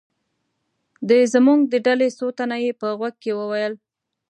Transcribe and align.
د 1.09 1.11
زموږ 1.33 1.59
د 1.71 1.73
ډلې 1.85 2.09
څو 2.17 2.27
تنه 2.37 2.57
یې 2.63 2.71
په 2.81 2.87
غوږ 2.97 3.15
کې 3.23 3.31
و 3.35 3.39
ویل. 3.51 3.73